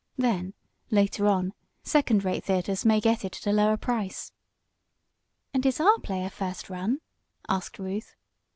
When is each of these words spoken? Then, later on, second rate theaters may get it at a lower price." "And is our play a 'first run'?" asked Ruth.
Then, 0.17 0.55
later 0.89 1.27
on, 1.27 1.53
second 1.83 2.25
rate 2.25 2.43
theaters 2.45 2.83
may 2.87 2.99
get 2.99 3.23
it 3.23 3.37
at 3.37 3.45
a 3.45 3.53
lower 3.55 3.77
price." 3.77 4.31
"And 5.53 5.63
is 5.63 5.79
our 5.79 5.99
play 5.99 6.25
a 6.25 6.31
'first 6.31 6.71
run'?" 6.71 7.01
asked 7.47 7.77
Ruth. 7.77 8.15